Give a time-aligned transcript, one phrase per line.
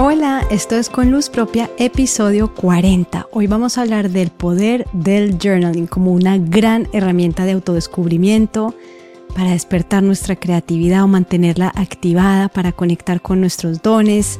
[0.00, 3.26] Hola, esto es Con Luz Propia, episodio 40.
[3.32, 8.76] Hoy vamos a hablar del poder del journaling como una gran herramienta de autodescubrimiento
[9.34, 14.38] para despertar nuestra creatividad o mantenerla activada, para conectar con nuestros dones.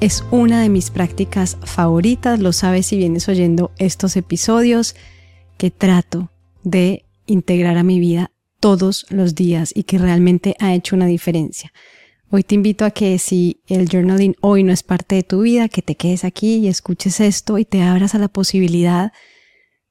[0.00, 4.96] Es una de mis prácticas favoritas, lo sabes si vienes oyendo estos episodios,
[5.56, 6.30] que trato
[6.62, 11.72] de integrar a mi vida todos los días y que realmente ha hecho una diferencia.
[12.32, 15.68] Hoy te invito a que si el journaling hoy no es parte de tu vida,
[15.68, 19.12] que te quedes aquí y escuches esto y te abras a la posibilidad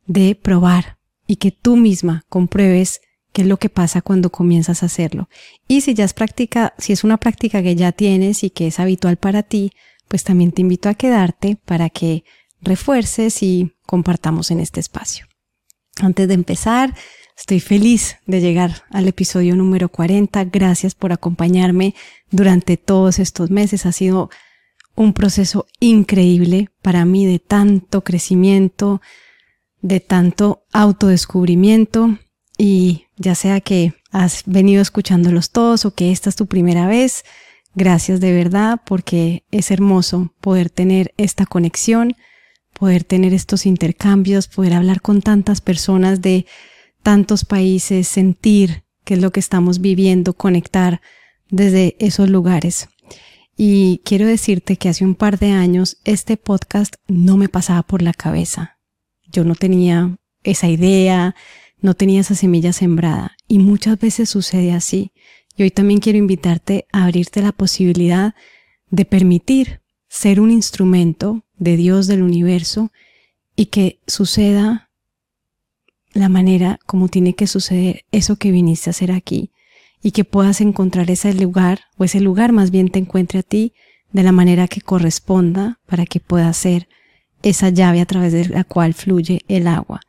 [0.05, 3.01] de probar y que tú misma compruebes
[3.33, 5.27] qué es lo que pasa cuando comienzas a hacerlo.
[5.67, 8.79] Y si ya es práctica, si es una práctica que ya tienes y que es
[8.79, 9.73] habitual para ti,
[10.07, 12.23] pues también te invito a quedarte para que
[12.61, 15.27] refuerces y compartamos en este espacio.
[16.01, 16.95] Antes de empezar,
[17.39, 20.43] Estoy feliz de llegar al episodio número 40.
[20.43, 21.95] Gracias por acompañarme
[22.31, 23.85] durante todos estos meses.
[23.85, 24.29] Ha sido
[24.93, 29.01] un proceso increíble para mí de tanto crecimiento,
[29.81, 32.19] de tanto autodescubrimiento
[32.57, 37.23] y ya sea que has venido escuchándolos todos o que esta es tu primera vez,
[37.73, 42.17] gracias de verdad porque es hermoso poder tener esta conexión,
[42.73, 46.45] poder tener estos intercambios, poder hablar con tantas personas de
[47.09, 51.01] tantos países, sentir qué es lo que estamos viviendo, conectar
[51.49, 52.87] desde esos lugares.
[53.57, 58.03] Y quiero decirte que hace un par de años este podcast no me pasaba por
[58.03, 58.77] la cabeza.
[59.31, 61.33] Yo no tenía esa idea,
[61.81, 63.35] no tenía esa semilla sembrada.
[63.47, 65.11] Y muchas veces sucede así.
[65.57, 68.35] Y hoy también quiero invitarte a abrirte la posibilidad
[68.91, 72.91] de permitir ser un instrumento de Dios del universo
[73.55, 74.88] y que suceda
[76.13, 79.51] la manera como tiene que suceder eso que viniste a hacer aquí
[80.01, 83.73] y que puedas encontrar ese lugar o ese lugar más bien te encuentre a ti
[84.11, 86.87] de la manera que corresponda para que pueda ser
[87.43, 90.01] esa llave a través de la cual fluye el agua.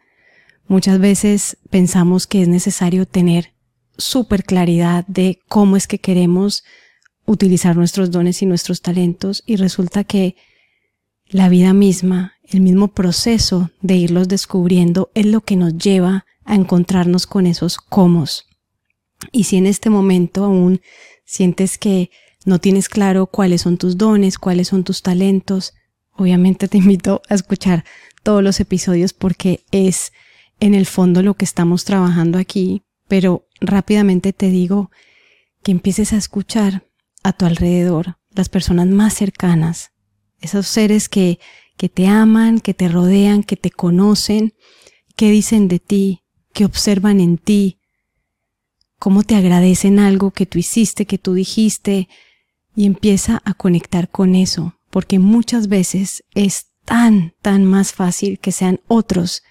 [0.68, 3.52] Muchas veces pensamos que es necesario tener
[3.98, 6.64] súper claridad de cómo es que queremos
[7.26, 10.36] utilizar nuestros dones y nuestros talentos y resulta que
[11.28, 16.56] la vida misma el mismo proceso de irlos descubriendo es lo que nos lleva a
[16.56, 18.46] encontrarnos con esos comos.
[19.30, 20.80] Y si en este momento aún
[21.24, 22.10] sientes que
[22.44, 25.74] no tienes claro cuáles son tus dones, cuáles son tus talentos,
[26.16, 27.84] obviamente te invito a escuchar
[28.22, 30.12] todos los episodios porque es
[30.58, 34.90] en el fondo lo que estamos trabajando aquí, pero rápidamente te digo
[35.62, 36.84] que empieces a escuchar
[37.22, 39.92] a tu alrededor las personas más cercanas,
[40.40, 41.38] esos seres que
[41.80, 44.52] que te aman, que te rodean, que te conocen,
[45.16, 47.78] qué dicen de ti, qué observan en ti,
[48.98, 52.06] cómo te agradecen algo que tú hiciste, que tú dijiste,
[52.76, 58.52] y empieza a conectar con eso, porque muchas veces es tan, tan más fácil que
[58.52, 59.42] sean otros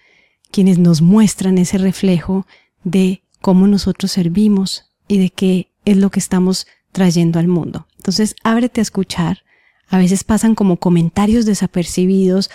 [0.51, 2.45] quienes nos muestran ese reflejo
[2.83, 7.87] de cómo nosotros servimos y de qué es lo que estamos trayendo al mundo.
[7.97, 9.39] Entonces, ábrete a escuchar,
[9.89, 12.49] a veces pasan como comentarios desapercibidos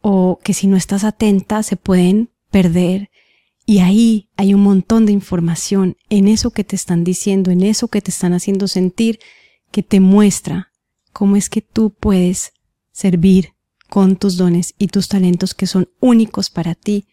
[0.00, 3.10] o que si no estás atenta se pueden perder.
[3.64, 7.88] Y ahí hay un montón de información en eso que te están diciendo, en eso
[7.88, 9.20] que te están haciendo sentir,
[9.70, 10.72] que te muestra
[11.12, 12.52] cómo es que tú puedes
[12.90, 13.54] servir
[13.88, 17.06] con tus dones y tus talentos que son únicos para ti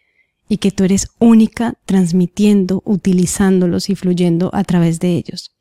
[0.50, 5.56] y que tú eres única transmitiendo, utilizándolos y fluyendo a través de ellos.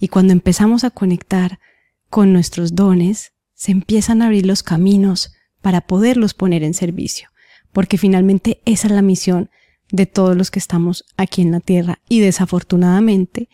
[0.00, 1.60] Y cuando empezamos a conectar
[2.08, 7.28] con nuestros dones, se empiezan a abrir los caminos para poderlos poner en servicio,
[7.72, 9.50] porque finalmente esa es la misión
[9.92, 11.98] de todos los que estamos aquí en la Tierra.
[12.08, 13.50] Y desafortunadamente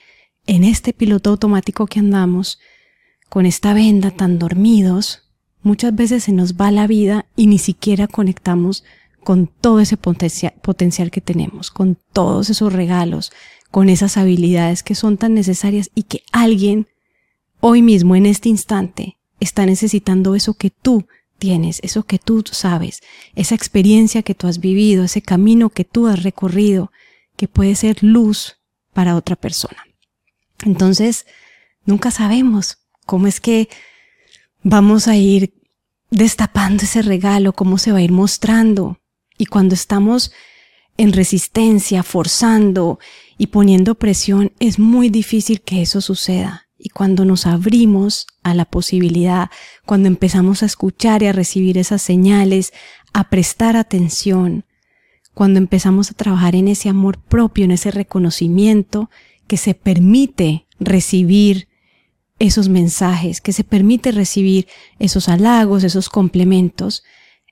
[0.46, 2.60] en este piloto automático que andamos,
[3.28, 5.24] con esta venda tan dormidos,
[5.62, 8.84] muchas veces se nos va la vida y ni siquiera conectamos
[9.24, 13.32] con todo ese potencial, que tenemos, con todos esos regalos,
[13.72, 16.86] con esas habilidades que son tan necesarias y que alguien
[17.58, 21.06] hoy mismo, en este instante, está necesitando eso que tú
[21.38, 23.02] tienes, eso que tú sabes,
[23.34, 26.90] esa experiencia que tú has vivido, ese camino que tú has recorrido,
[27.36, 28.58] que puede ser luz
[28.92, 29.84] para otra persona.
[30.64, 31.26] Entonces,
[31.84, 33.68] nunca sabemos cómo es que
[34.62, 35.54] vamos a ir
[36.10, 38.98] destapando ese regalo, cómo se va a ir mostrando.
[39.36, 40.32] Y cuando estamos
[40.96, 42.98] en resistencia, forzando
[43.36, 46.65] y poniendo presión, es muy difícil que eso suceda.
[46.86, 49.50] Y cuando nos abrimos a la posibilidad,
[49.86, 52.72] cuando empezamos a escuchar y a recibir esas señales,
[53.12, 54.64] a prestar atención,
[55.34, 59.10] cuando empezamos a trabajar en ese amor propio, en ese reconocimiento
[59.48, 61.66] que se permite recibir
[62.38, 64.68] esos mensajes, que se permite recibir
[65.00, 67.02] esos halagos, esos complementos,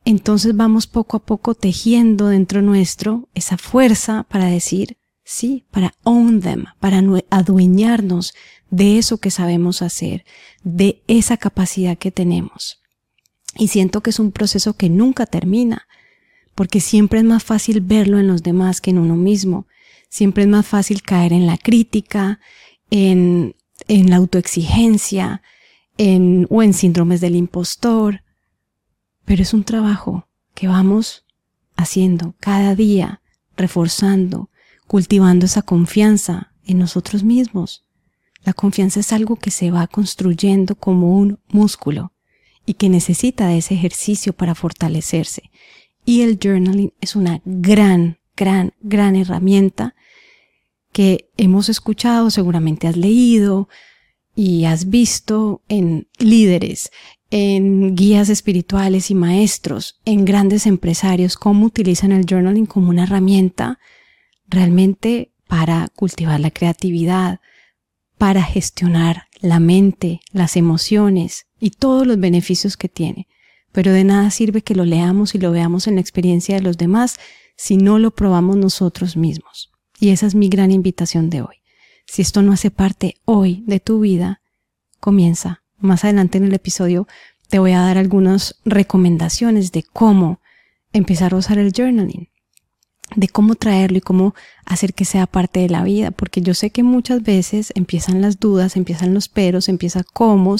[0.04, 6.40] entonces vamos poco a poco tejiendo dentro nuestro esa fuerza para decir, sí, para own
[6.40, 8.34] them, para adueñarnos
[8.70, 10.24] de eso que sabemos hacer,
[10.62, 12.82] de esa capacidad que tenemos.
[13.56, 15.86] Y siento que es un proceso que nunca termina,
[16.54, 19.66] porque siempre es más fácil verlo en los demás que en uno mismo.
[20.08, 22.40] Siempre es más fácil caer en la crítica,
[22.90, 23.56] en,
[23.88, 25.42] en la autoexigencia,
[25.98, 28.22] en, o en síndromes del impostor.
[29.24, 31.24] Pero es un trabajo que vamos
[31.76, 33.20] haciendo cada día,
[33.56, 34.50] reforzando,
[34.86, 37.84] cultivando esa confianza en nosotros mismos.
[38.44, 42.12] La confianza es algo que se va construyendo como un músculo
[42.66, 45.50] y que necesita de ese ejercicio para fortalecerse.
[46.04, 49.94] Y el journaling es una gran, gran, gran herramienta
[50.92, 53.68] que hemos escuchado, seguramente has leído
[54.36, 56.90] y has visto en líderes,
[57.30, 63.78] en guías espirituales y maestros, en grandes empresarios, cómo utilizan el journaling como una herramienta
[64.46, 67.40] realmente para cultivar la creatividad,
[68.18, 73.28] para gestionar la mente, las emociones y todos los beneficios que tiene.
[73.72, 76.78] Pero de nada sirve que lo leamos y lo veamos en la experiencia de los
[76.78, 77.16] demás
[77.56, 79.72] si no lo probamos nosotros mismos.
[79.98, 81.56] Y esa es mi gran invitación de hoy.
[82.06, 84.40] Si esto no hace parte hoy de tu vida,
[85.00, 85.62] comienza.
[85.78, 87.06] Más adelante en el episodio
[87.48, 90.40] te voy a dar algunas recomendaciones de cómo
[90.92, 92.28] empezar a usar el journaling
[93.16, 94.34] de cómo traerlo y cómo
[94.64, 98.40] hacer que sea parte de la vida, porque yo sé que muchas veces empiezan las
[98.40, 100.56] dudas, empiezan los peros, empieza cómo,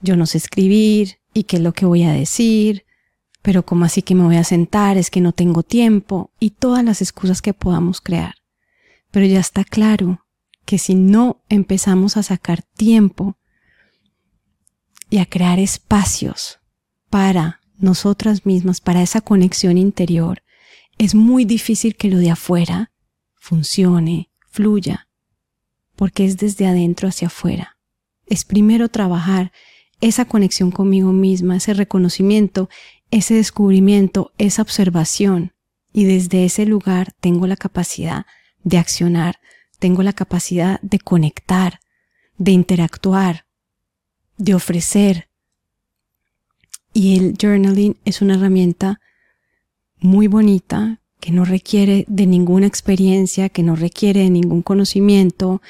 [0.00, 2.84] yo no sé escribir y qué es lo que voy a decir,
[3.42, 6.84] pero cómo así que me voy a sentar, es que no tengo tiempo y todas
[6.84, 8.34] las excusas que podamos crear.
[9.10, 10.26] Pero ya está claro
[10.64, 13.36] que si no empezamos a sacar tiempo
[15.08, 16.58] y a crear espacios
[17.08, 20.42] para nosotras mismas, para esa conexión interior,
[20.98, 22.92] es muy difícil que lo de afuera
[23.34, 25.08] funcione, fluya,
[25.94, 27.76] porque es desde adentro hacia afuera.
[28.26, 29.52] Es primero trabajar
[30.00, 32.68] esa conexión conmigo misma, ese reconocimiento,
[33.10, 35.52] ese descubrimiento, esa observación,
[35.92, 38.26] y desde ese lugar tengo la capacidad
[38.64, 39.38] de accionar,
[39.78, 41.80] tengo la capacidad de conectar,
[42.36, 43.46] de interactuar,
[44.36, 45.30] de ofrecer.
[46.92, 49.00] Y el journaling es una herramienta
[50.00, 55.62] muy bonita, que no requiere de ninguna experiencia, que no requiere de ningún conocimiento,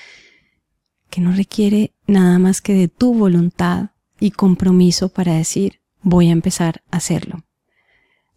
[1.10, 3.90] que no requiere nada más que de tu voluntad
[4.20, 7.44] y compromiso para decir, voy a empezar a hacerlo.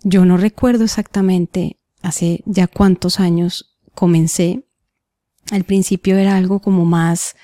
[0.03, 4.63] Yo no recuerdo exactamente hace ya cuántos años comencé.
[5.51, 7.36] Al principio era algo como más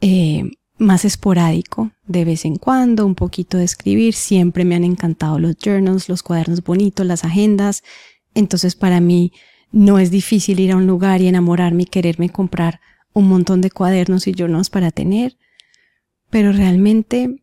[0.00, 4.14] eh, más esporádico, de vez en cuando, un poquito de escribir.
[4.14, 7.82] Siempre me han encantado los journals, los cuadernos bonitos, las agendas.
[8.34, 9.32] Entonces para mí
[9.72, 12.80] no es difícil ir a un lugar y enamorarme y quererme comprar
[13.12, 15.36] un montón de cuadernos y journals para tener.
[16.30, 17.42] Pero realmente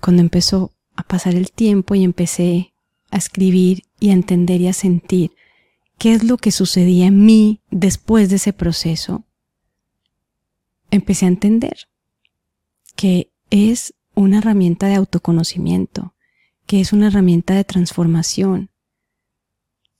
[0.00, 2.72] cuando empezó a pasar el tiempo y empecé
[3.10, 5.32] a escribir y a entender y a sentir
[5.98, 9.24] qué es lo que sucedía en mí después de ese proceso,
[10.90, 11.89] empecé a entender
[13.00, 16.12] que es una herramienta de autoconocimiento,
[16.66, 18.68] que es una herramienta de transformación,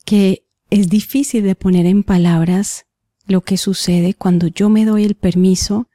[0.05, 2.85] que es difícil de poner en palabras
[3.27, 5.89] lo que sucede cuando yo me doy el permiso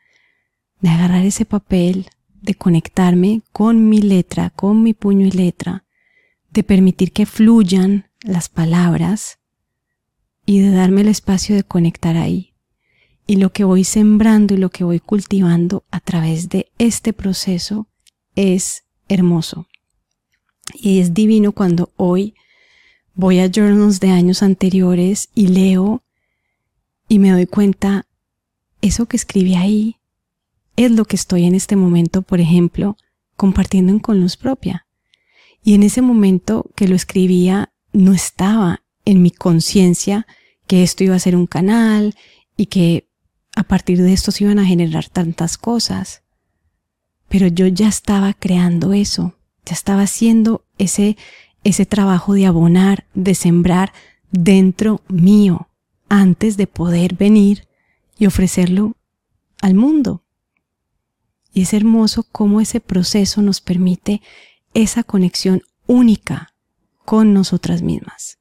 [0.82, 2.08] de agarrar ese papel,
[2.42, 5.86] de conectarme con mi letra, con mi puño y letra,
[6.50, 9.38] de permitir que fluyan las palabras
[10.44, 12.55] y de darme el espacio de conectar ahí
[13.28, 17.88] y lo que voy sembrando y lo que voy cultivando a través de este proceso
[18.36, 19.68] es hermoso.
[20.74, 22.36] Y es divino cuando hoy
[23.14, 26.04] voy a journals de años anteriores y leo
[27.08, 28.08] y me doy cuenta,
[28.82, 29.98] eso que escribí ahí
[30.76, 32.98] es lo que estoy en este momento, por ejemplo,
[33.38, 34.88] compartiendo con luz propia.
[35.64, 40.28] Y en ese momento que lo escribía, no estaba en mi conciencia
[40.68, 42.16] que esto iba a ser un canal
[42.58, 43.08] y que
[43.56, 46.24] a partir de esto se iban a generar tantas cosas.
[47.30, 49.36] Pero yo ya estaba creando eso,
[49.66, 51.18] ya estaba haciendo ese,
[51.64, 53.94] ese trabajo de abonar, de sembrar
[54.32, 55.70] dentro mío,
[56.10, 57.68] antes de poder venir
[58.20, 58.96] y ofrecerlo
[59.62, 60.24] al mundo.
[61.54, 64.22] Y es hermoso cómo ese proceso nos permite
[64.74, 66.54] esa conexión única
[67.06, 68.40] con nosotras mismas.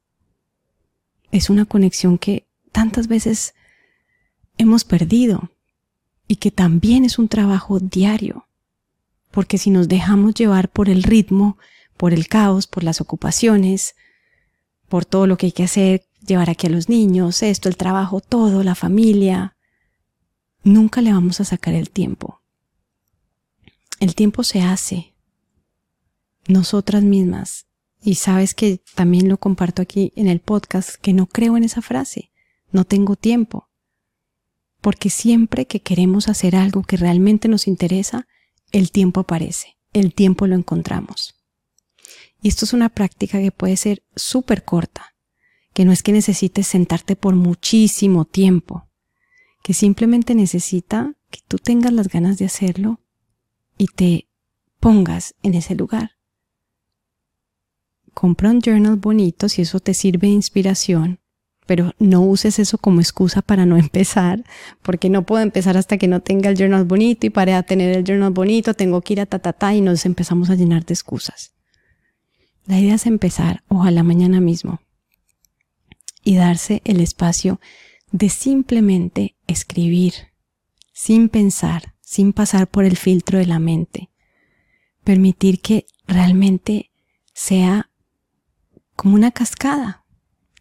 [1.31, 3.55] Es una conexión que tantas veces
[4.57, 5.51] hemos perdido,
[6.27, 8.47] y que también es un trabajo diario,
[9.31, 11.57] porque si nos dejamos llevar por el ritmo,
[11.97, 13.95] por el caos, por las ocupaciones,
[14.89, 18.21] por todo lo que hay que hacer, llevar aquí a los niños, esto, el trabajo,
[18.21, 19.55] todo, la familia,
[20.63, 22.41] nunca le vamos a sacar el tiempo.
[23.99, 25.13] El tiempo se hace
[26.47, 27.67] nosotras mismas.
[28.01, 31.81] Y sabes que también lo comparto aquí en el podcast, que no creo en esa
[31.81, 32.31] frase.
[32.71, 33.69] No tengo tiempo.
[34.85, 38.27] Porque siempre que queremos hacer algo que realmente nos interesa,
[38.71, 41.43] el tiempo aparece, el tiempo lo encontramos.
[42.39, 45.15] Y esto es una práctica que puede ser súper corta,
[45.73, 48.87] que no es que necesites sentarte por muchísimo tiempo,
[49.63, 53.01] que simplemente necesita que tú tengas las ganas de hacerlo
[53.79, 54.27] y te
[54.79, 56.11] pongas en ese lugar.
[58.13, 61.21] Compra un journal bonito si eso te sirve de inspiración
[61.65, 64.43] pero no uses eso como excusa para no empezar,
[64.81, 68.03] porque no puedo empezar hasta que no tenga el journal bonito y para tener el
[68.03, 70.93] journal bonito tengo que ir a ta, ta, ta y nos empezamos a llenar de
[70.93, 71.53] excusas.
[72.65, 74.79] La idea es empezar, ojalá mañana mismo,
[76.23, 77.59] y darse el espacio
[78.11, 80.13] de simplemente escribir,
[80.91, 84.09] sin pensar, sin pasar por el filtro de la mente.
[85.03, 86.91] Permitir que realmente
[87.33, 87.91] sea
[88.95, 90.04] como una cascada,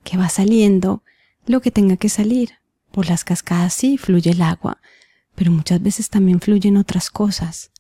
[0.04, 1.02] que va saliendo
[1.46, 2.52] lo que tenga que salir.
[2.92, 4.80] Por las cascadas sí fluye el agua,
[5.34, 7.73] pero muchas veces también fluyen otras cosas.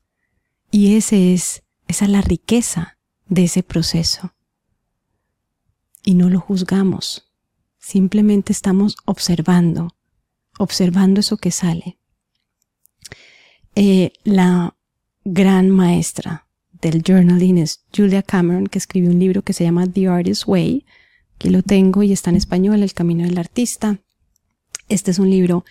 [0.70, 4.34] Y ese es, esa es la riqueza de ese proceso.
[6.02, 7.30] Y no lo juzgamos,
[7.78, 9.94] simplemente estamos observando,
[10.58, 11.98] observando eso que sale.
[13.76, 14.76] Eh, la
[15.24, 20.08] gran maestra del journaling es Julia Cameron, que escribió un libro que se llama The
[20.08, 20.84] Artist's Way,
[21.36, 23.98] Aquí lo tengo y está en español, El Camino del Artista.
[24.88, 25.64] Este es un libro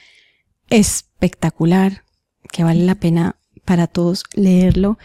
[0.70, 2.03] espectacular
[2.51, 4.98] que vale la pena para todos leerlo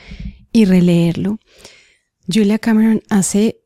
[0.53, 1.39] y releerlo.
[2.27, 3.61] Julia Cameron hace,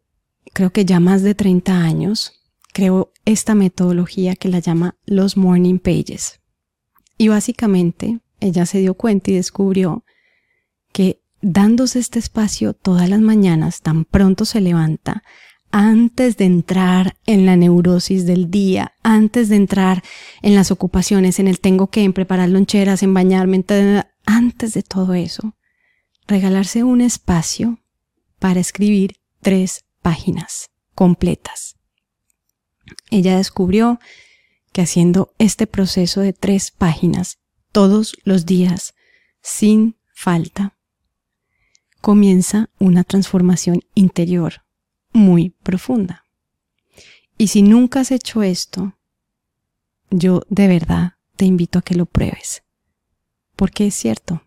[0.53, 5.79] creo que ya más de 30 años, creó esta metodología que la llama los Morning
[5.79, 6.41] Pages.
[7.19, 10.05] Y básicamente ella se dio cuenta y descubrió
[10.93, 15.23] que dándose este espacio todas las mañanas, tan pronto se levanta,
[15.73, 20.05] antes de entrar en la neurosis del día, antes de entrar
[20.43, 23.65] en las ocupaciones, en el tengo que, en preparar loncheras, en bañarme,
[24.27, 25.57] antes de todo eso,
[26.29, 27.81] regalarse un espacio
[28.39, 31.77] para escribir tres páginas completas.
[33.11, 33.99] Ella descubrió
[34.73, 37.39] que haciendo este proceso de tres páginas
[37.73, 38.95] todos los días,
[39.41, 40.77] sin falta,
[42.03, 44.62] comienza una transformación interior
[45.13, 46.25] muy profunda.
[47.39, 48.95] Y si nunca has hecho esto,
[50.11, 52.63] yo de verdad te invito a que lo pruebes.
[53.57, 54.43] Porque es cierto.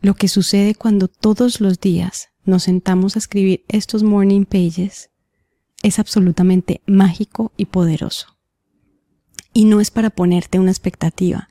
[0.00, 5.10] Lo que sucede cuando todos los días nos sentamos a escribir estos morning pages
[5.82, 8.38] es absolutamente mágico y poderoso.
[9.52, 11.48] Y no es para ponerte una expectativa.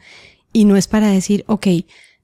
[0.54, 1.68] Y no es para decir, ok,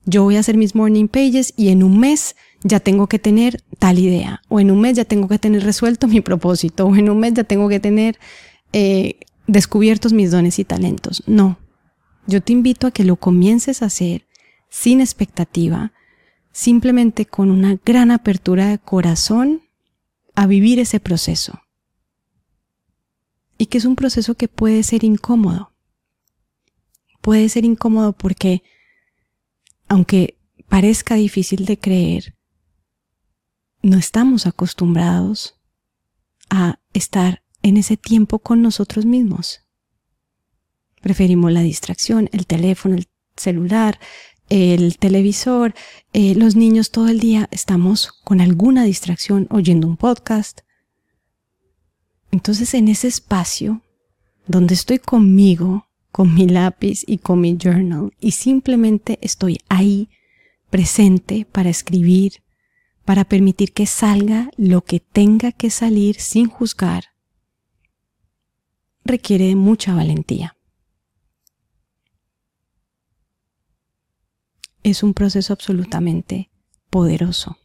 [0.06, 3.64] yo voy a hacer mis morning pages y en un mes ya tengo que tener
[3.80, 7.10] tal idea, o en un mes ya tengo que tener resuelto mi propósito, o en
[7.10, 8.20] un mes ya tengo que tener
[8.74, 11.24] eh, descubiertos mis dones y talentos.
[11.28, 11.58] No,
[12.28, 14.28] yo te invito a que lo comiences a hacer
[14.70, 15.94] sin expectativa,
[16.52, 19.62] simplemente con una gran apertura de corazón
[20.36, 21.62] a vivir ese proceso.
[23.58, 25.72] Y que es un proceso que puede ser incómodo.
[27.22, 28.62] Puede ser incómodo porque,
[29.88, 30.38] aunque
[30.70, 32.37] parezca difícil de creer,
[33.82, 35.56] no estamos acostumbrados
[36.50, 39.62] a estar en ese tiempo con nosotros mismos.
[41.02, 44.00] Preferimos la distracción, el teléfono, el celular,
[44.50, 45.74] el televisor,
[46.14, 50.62] eh, los niños todo el día estamos con alguna distracción oyendo un podcast.
[52.32, 53.82] Entonces en ese espacio
[54.48, 60.10] donde estoy conmigo, con mi lápiz y con mi journal y simplemente estoy ahí
[60.70, 62.42] presente para escribir,
[63.08, 67.06] para permitir que salga lo que tenga que salir sin juzgar,
[69.06, 70.58] requiere mucha valentía.
[74.84, 76.52] Es un proceso absolutamente
[76.90, 77.56] poderoso.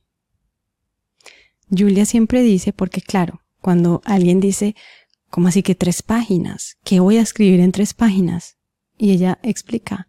[1.69, 4.77] Julia siempre dice, porque claro, cuando alguien dice,
[5.29, 6.77] ¿cómo así que tres páginas?
[6.85, 8.59] ¿Qué voy a escribir en tres páginas?
[8.97, 10.07] Y ella explica,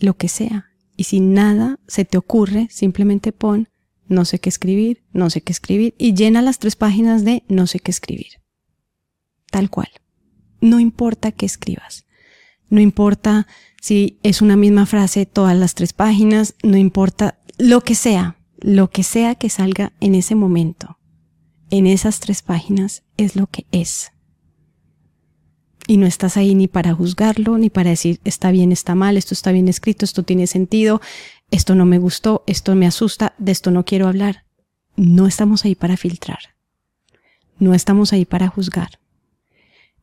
[0.00, 0.70] lo que sea.
[0.96, 3.68] Y si nada se te ocurre, simplemente pon
[4.08, 7.66] no sé qué escribir, no sé qué escribir, y llena las tres páginas de no
[7.66, 8.40] sé qué escribir.
[9.50, 9.88] Tal cual.
[10.60, 12.06] No importa qué escribas.
[12.68, 13.46] No importa
[13.80, 18.90] si es una misma frase todas las tres páginas, no importa lo que sea, lo
[18.90, 20.98] que sea que salga en ese momento,
[21.70, 24.10] en esas tres páginas, es lo que es.
[25.86, 29.34] Y no estás ahí ni para juzgarlo, ni para decir está bien, está mal, esto
[29.34, 31.00] está bien escrito, esto tiene sentido,
[31.50, 34.44] esto no me gustó, esto me asusta, de esto no quiero hablar.
[34.96, 36.38] No estamos ahí para filtrar.
[37.58, 38.98] No estamos ahí para juzgar.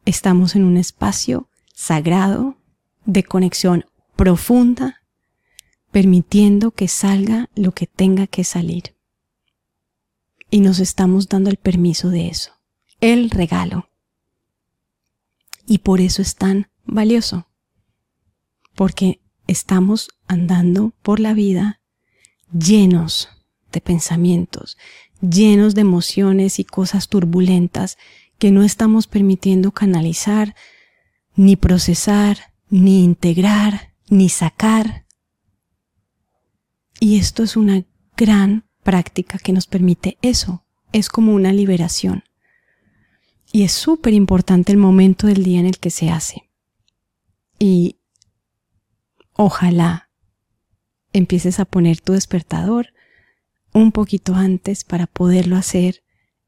[0.05, 2.57] Estamos en un espacio sagrado
[3.05, 3.85] de conexión
[4.15, 5.01] profunda,
[5.91, 8.95] permitiendo que salga lo que tenga que salir.
[10.49, 12.53] Y nos estamos dando el permiso de eso,
[13.01, 13.89] el regalo.
[15.65, 17.47] Y por eso es tan valioso,
[18.75, 21.81] porque estamos andando por la vida
[22.51, 23.29] llenos
[23.71, 24.77] de pensamientos,
[25.21, 27.97] llenos de emociones y cosas turbulentas
[28.37, 30.55] que no estamos permitiendo canalizar,
[31.35, 35.05] ni procesar, ni integrar, ni sacar.
[36.99, 37.83] Y esto es una
[38.15, 40.65] gran práctica que nos permite eso.
[40.91, 42.23] Es como una liberación.
[43.55, 46.49] Y es súper importante el momento del día en el que se hace.
[47.59, 47.99] Y
[49.33, 50.09] ojalá
[51.13, 52.87] empieces a poner tu despertador
[53.71, 56.03] un poquito antes para poderlo hacer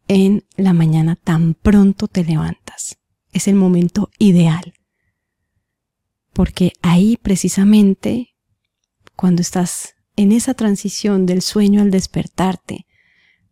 [0.08, 2.98] en la mañana tan pronto te levantas.
[3.32, 4.74] Es el momento ideal.
[6.34, 8.36] Porque ahí precisamente,
[9.16, 12.88] cuando estás en esa transición del sueño al despertarte,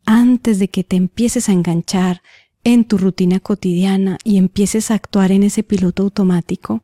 [0.06, 2.24] antes de que te empieces a enganchar
[2.64, 6.84] en tu rutina cotidiana y empieces a actuar en ese piloto automático,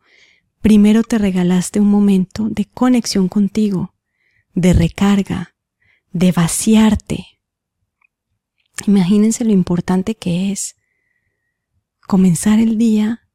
[0.62, 3.93] primero te regalaste un momento de conexión contigo,
[4.53, 5.55] de recarga,
[6.12, 7.25] de vaciarte.
[8.88, 10.75] Imagínense lo importante que es
[12.07, 13.27] comenzar el día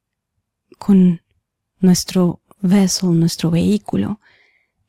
[0.79, 1.23] con
[1.79, 4.21] nuestro vessel, nuestro vehículo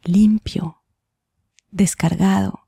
[0.04, 0.82] limpio,
[1.72, 2.68] descargado.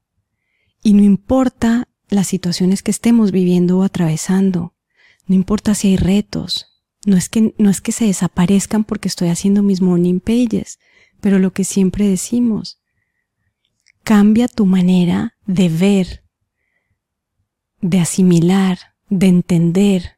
[0.83, 4.75] Y no importa las situaciones que estemos viviendo o atravesando,
[5.27, 9.29] no importa si hay retos, no es que, no es que se desaparezcan porque estoy
[9.29, 10.79] haciendo mis morning pages,
[11.21, 12.79] pero lo que siempre decimos,
[14.03, 16.23] cambia tu manera de ver,
[17.81, 20.17] de asimilar, de entender,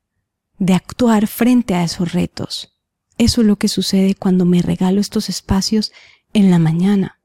[0.57, 2.75] de actuar frente a esos retos.
[3.17, 5.91] Eso es lo que sucede cuando me regalo estos espacios
[6.33, 7.19] en la mañana.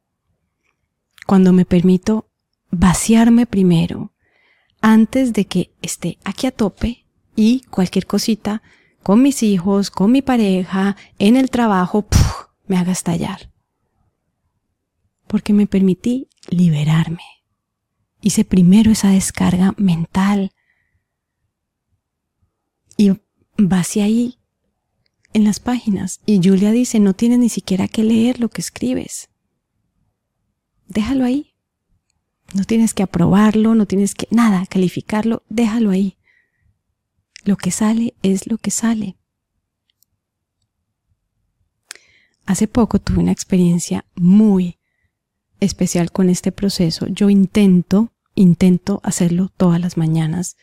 [1.27, 2.31] Cuando me permito
[2.70, 4.12] vaciarme primero,
[4.81, 7.04] antes de que esté aquí a tope
[7.37, 8.62] y cualquier cosita
[9.03, 12.07] con mis hijos, con mi pareja, en el trabajo,
[12.66, 13.55] me haga estallar
[15.35, 17.25] porque me permití liberarme.
[18.20, 20.53] Hice primero esa descarga mental
[22.97, 23.11] y
[23.59, 24.38] vacié ahí
[25.33, 26.20] en las páginas.
[26.25, 29.29] Y Julia dice, no tienes ni siquiera que leer lo que escribes.
[30.87, 31.55] Déjalo ahí.
[32.55, 36.16] No tienes que aprobarlo, no tienes que nada, calificarlo, déjalo ahí.
[37.45, 39.17] Lo que sale es lo que sale.
[42.47, 44.79] Hace poco tuve una experiencia muy
[45.61, 47.07] especial con este proceso.
[47.07, 50.57] Yo intento, intento hacerlo todas las mañanas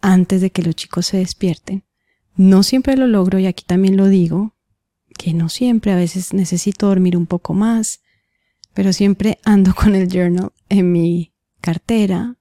[0.00, 1.84] antes de que los chicos se despierten.
[2.36, 4.54] No siempre lo logro y aquí también lo digo,
[5.16, 8.00] que no siempre, a veces necesito dormir un poco más,
[8.74, 12.37] pero siempre ando con el journal en mi cartera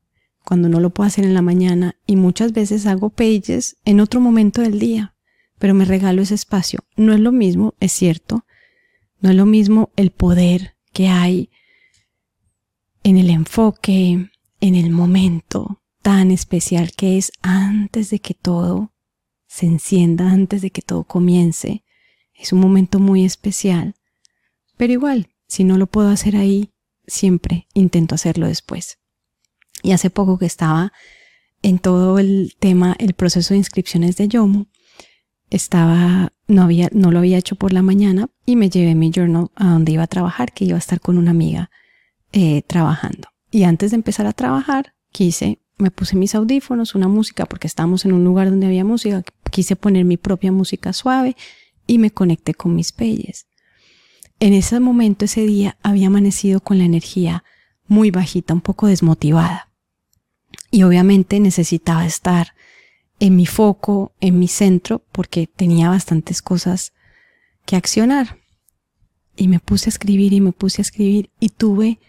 [0.48, 4.22] cuando no lo puedo hacer en la mañana y muchas veces hago pages en otro
[4.22, 5.14] momento del día,
[5.60, 6.80] pero me regalo ese espacio.
[6.96, 8.46] No es lo mismo, es cierto,
[9.20, 11.50] no es lo mismo el poder que hay
[13.04, 14.30] en el enfoque,
[14.62, 18.94] en el momento tan especial que es antes de que todo
[19.48, 21.84] se encienda, antes de que todo comience.
[22.34, 23.96] Es un momento muy especial.
[24.78, 26.72] Pero igual, si no lo puedo hacer ahí,
[27.06, 28.98] siempre intento hacerlo después.
[29.88, 30.92] Y hace poco que estaba
[31.62, 34.68] en todo el tema, el proceso de inscripciones de Yomo,
[35.50, 39.50] estaba, no había, no lo había hecho por la mañana y me llevé mi journal
[39.56, 41.72] a donde iba a trabajar, que iba a estar con una amiga
[42.34, 43.30] eh, trabajando.
[43.50, 48.04] Y antes de empezar a trabajar, quise, me puse mis audífonos, una música, porque estábamos
[48.04, 51.38] en un lugar donde había música, quise poner mi propia música suave
[51.88, 53.48] y me conecté con mis peyes.
[54.42, 57.46] En ese momento, ese día, había amanecido con la energía
[57.88, 59.67] muy bajita, un poco desmotivada.
[60.72, 62.54] Y obviamente necesitaba estar
[63.20, 66.94] en mi foco, en mi centro, porque tenía bastantes cosas
[67.66, 68.38] que accionar.
[69.36, 72.00] Y me puse a escribir y me puse a escribir y tuve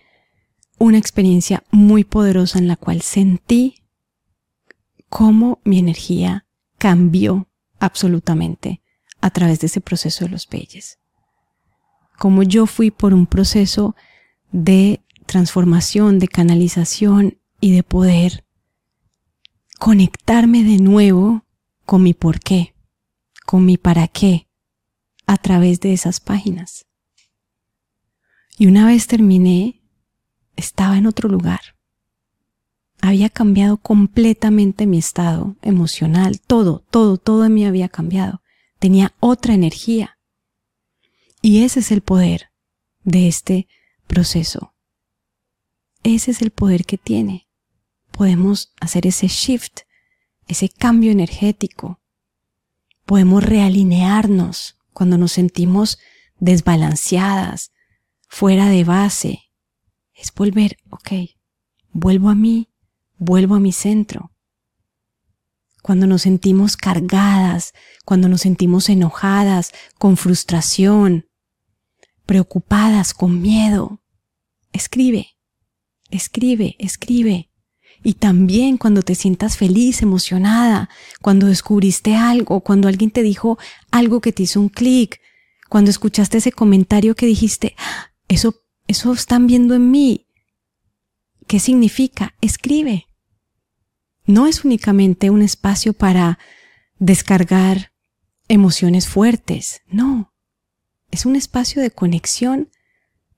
[0.78, 3.82] una experiencia muy poderosa en la cual sentí
[5.08, 6.46] cómo mi energía
[6.78, 7.48] cambió
[7.80, 8.82] absolutamente
[9.20, 10.98] a través de ese proceso de los peyes.
[12.18, 13.94] cómo yo fui por un proceso
[14.50, 18.44] de transformación, de canalización y de poder
[19.78, 21.44] conectarme de nuevo
[21.84, 22.74] con mi por qué,
[23.46, 24.48] con mi para qué,
[25.26, 26.86] a través de esas páginas.
[28.58, 29.82] Y una vez terminé,
[30.56, 31.60] estaba en otro lugar.
[33.00, 38.42] Había cambiado completamente mi estado emocional, todo, todo, todo en mí había cambiado.
[38.80, 40.18] Tenía otra energía.
[41.40, 42.50] Y ese es el poder
[43.04, 43.68] de este
[44.08, 44.74] proceso.
[46.02, 47.47] Ese es el poder que tiene.
[48.10, 49.80] Podemos hacer ese shift,
[50.46, 52.00] ese cambio energético.
[53.04, 55.98] Podemos realinearnos cuando nos sentimos
[56.40, 57.72] desbalanceadas,
[58.28, 59.42] fuera de base.
[60.14, 61.12] Es volver, ok,
[61.92, 62.68] vuelvo a mí,
[63.18, 64.32] vuelvo a mi centro.
[65.82, 67.72] Cuando nos sentimos cargadas,
[68.04, 71.28] cuando nos sentimos enojadas, con frustración,
[72.26, 74.02] preocupadas, con miedo,
[74.72, 75.28] escribe,
[76.10, 77.50] escribe, escribe.
[78.02, 80.88] Y también cuando te sientas feliz, emocionada,
[81.20, 83.58] cuando descubriste algo, cuando alguien te dijo
[83.90, 85.20] algo que te hizo un clic,
[85.68, 87.74] cuando escuchaste ese comentario que dijiste,
[88.28, 90.26] eso, eso están viendo en mí.
[91.46, 92.34] ¿Qué significa?
[92.40, 93.06] Escribe.
[94.26, 96.38] No es únicamente un espacio para
[96.98, 97.92] descargar
[98.48, 100.34] emociones fuertes, no.
[101.10, 102.70] Es un espacio de conexión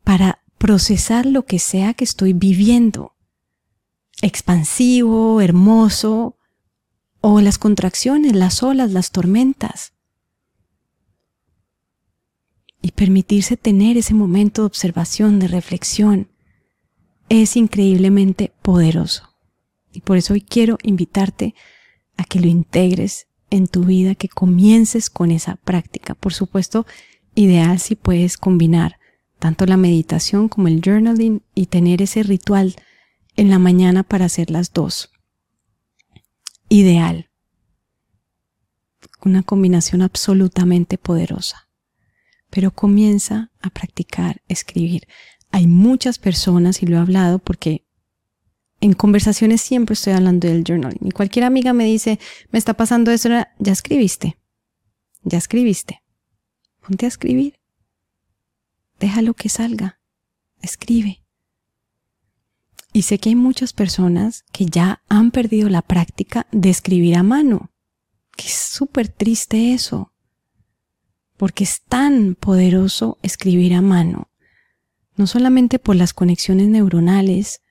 [0.03, 3.15] para procesar lo que sea que estoy viviendo.
[4.23, 6.37] Expansivo, hermoso,
[7.21, 9.93] o las contracciones, las olas, las tormentas
[12.83, 16.29] y permitirse tener ese momento de observación, de reflexión,
[17.29, 19.35] es increíblemente poderoso.
[19.93, 21.55] Y por eso hoy quiero invitarte
[22.17, 26.15] a que lo integres en tu vida, que comiences con esa práctica.
[26.15, 26.87] Por supuesto,
[27.35, 28.99] ideal si puedes combinar
[29.39, 32.77] tanto la meditación como el journaling y tener ese ritual
[33.41, 35.11] en la mañana para hacer las dos.
[36.69, 37.31] Ideal.
[39.25, 41.71] Una combinación absolutamente poderosa
[42.51, 45.07] pero comienza a practicar escribir.
[45.53, 47.87] Hay muchas personas, y lo he hablado porque
[48.81, 51.09] en conversaciones siempre estoy hablando del journaling.
[51.09, 52.19] Y cualquier amiga me dice,
[52.51, 54.39] me está pasando eso, ya escribiste,
[55.23, 56.03] ya escribiste.
[56.81, 57.59] Ponte a escribir.
[58.99, 60.01] Déjalo que salga.
[60.61, 61.23] Escribe.
[62.93, 67.23] Y sé que hay muchas personas que ya han perdido la práctica de escribir a
[67.23, 67.71] mano.
[68.37, 70.13] Que es súper triste eso
[71.41, 74.29] porque es tan poderoso escribir a mano,
[75.17, 77.63] no solamente por las conexiones neuronales,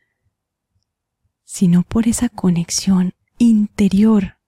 [1.44, 4.40] sino por esa conexión interior.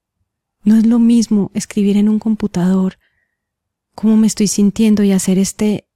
[0.64, 2.98] No es lo mismo escribir en un computador
[3.94, 5.88] cómo me estoy sintiendo y hacer este,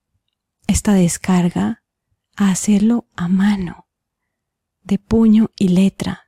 [0.67, 1.81] esta descarga
[2.35, 3.84] a hacerlo a mano,
[4.85, 6.25] de puño y letra.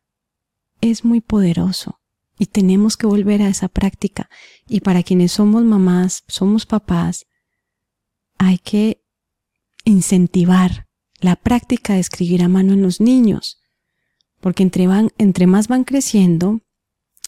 [0.81, 1.99] Es muy poderoso.
[2.37, 4.29] Y tenemos que volver a esa práctica.
[4.67, 7.25] Y para quienes somos mamás, somos papás,
[8.37, 9.03] hay que
[9.85, 10.87] incentivar
[11.19, 13.59] la práctica de escribir a mano en los niños.
[14.39, 15.11] Porque entre, van,
[15.47, 16.61] más van creciendo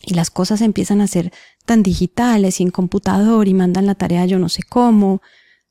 [0.06, 1.34] y las cosas empiezan a ser
[1.66, 5.22] tan digitales y en computador y mandan la tarea yo no sé cómo,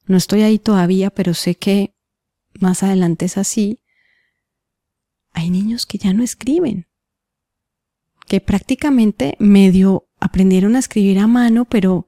[0.07, 1.95] no estoy ahí todavía, pero sé que
[2.61, 3.81] más adelante es así,
[5.39, 6.89] hay niños que ya no escriben
[8.29, 12.07] que prácticamente medio aprendieron a escribir a mano, pero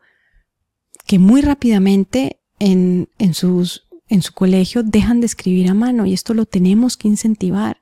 [1.07, 6.13] que muy rápidamente en, en, sus, en su colegio dejan de escribir a mano y
[6.13, 7.81] esto lo tenemos que incentivar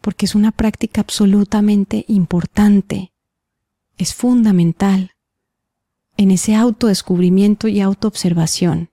[0.00, 3.12] porque es una práctica absolutamente importante,
[3.96, 5.12] es fundamental
[6.16, 8.90] en ese autodescubrimiento y autoobservación.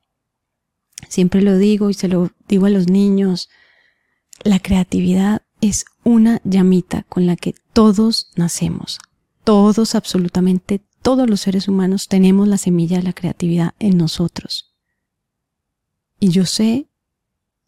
[1.09, 3.49] Siempre lo digo y se lo digo a los niños,
[4.43, 8.99] la creatividad es una llamita con la que todos nacemos.
[9.43, 14.73] Todos, absolutamente todos los seres humanos tenemos la semilla de la creatividad en nosotros.
[16.19, 16.87] Y yo sé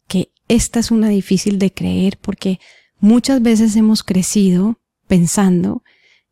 [0.06, 2.58] que esta es una difícil de creer porque
[2.98, 5.82] muchas veces hemos crecido pensando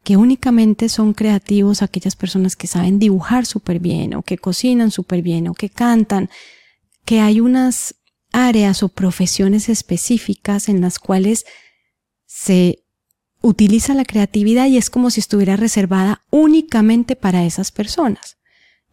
[0.02, 5.22] que únicamente son creativos aquellas personas que saben dibujar súper bien o que cocinan súper
[5.22, 6.30] bien o que cantan,
[7.04, 7.96] que hay unas
[8.36, 11.46] áreas o profesiones específicas en las cuales
[12.26, 12.84] se
[13.40, 18.36] utiliza la creatividad y es como si estuviera reservada únicamente para esas personas.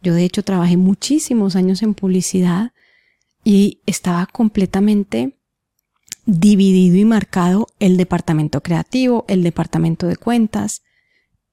[0.02, 2.72] Yo de hecho trabajé muchísimos años en publicidad
[3.44, 5.36] y estaba completamente
[6.24, 10.82] dividido y marcado el departamento creativo, el departamento de cuentas.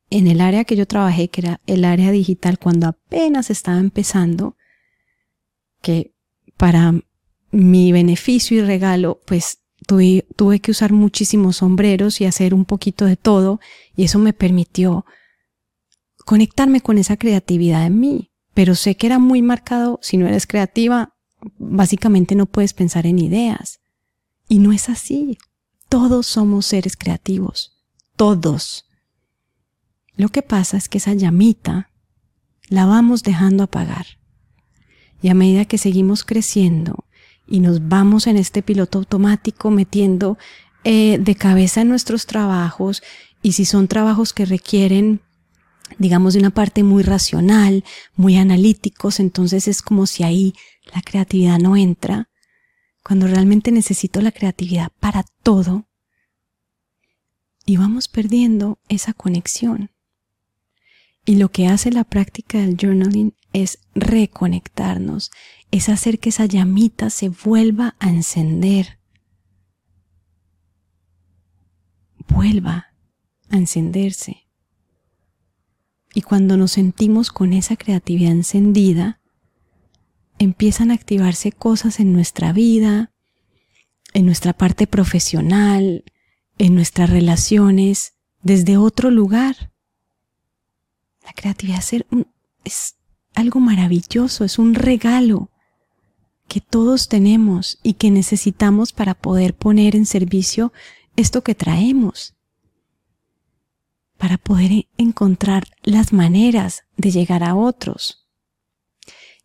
[0.10, 4.56] En el área que yo trabajé, que era el área digital, cuando apenas estaba empezando,
[5.82, 6.14] que
[6.56, 6.94] para
[7.52, 13.06] mi beneficio y regalo, pues tuve, tuve que usar muchísimos sombreros y hacer un poquito
[13.06, 13.60] de todo
[13.96, 15.06] y eso me permitió
[16.26, 18.32] conectarme con esa creatividad en mí.
[18.54, 21.14] Pero sé que era muy marcado, si no eres creativa,
[21.58, 23.80] básicamente no puedes pensar en ideas.
[24.48, 25.38] Y no es así.
[25.88, 27.82] Todos somos seres creativos.
[28.16, 28.86] Todos.
[30.16, 31.92] Lo que pasa es que esa llamita
[32.68, 34.06] la vamos dejando apagar.
[35.22, 37.06] Y a medida que seguimos creciendo
[37.52, 40.38] y nos vamos en este piloto automático metiendo
[40.84, 43.04] eh, de cabeza en nuestros trabajos
[43.44, 45.22] y si son trabajos que requieren
[45.98, 47.84] digamos de una parte muy racional,
[48.16, 50.54] muy analíticos, entonces es como si ahí
[50.94, 52.30] la creatividad no entra,
[53.04, 55.88] cuando realmente necesito la creatividad para todo,
[57.66, 59.92] y vamos perdiendo esa conexión.
[61.26, 65.30] Y lo que hace la práctica del journaling es reconectarnos,
[65.72, 69.00] es hacer que esa llamita se vuelva a encender.
[72.28, 72.88] Vuelva
[73.50, 74.48] a encenderse.
[76.14, 79.22] Y cuando nos sentimos con esa creatividad encendida,
[80.40, 83.14] empiezan a activarse cosas en nuestra vida,
[84.14, 86.04] en nuestra parte profesional,
[86.58, 89.72] en nuestras relaciones, desde otro lugar.
[91.24, 91.84] La creatividad
[92.66, 92.96] es
[93.36, 95.51] algo maravilloso, es un regalo
[96.52, 100.74] que todos tenemos y que necesitamos para poder poner en servicio
[101.16, 102.36] esto que traemos
[104.18, 108.28] para poder encontrar las maneras de llegar a otros.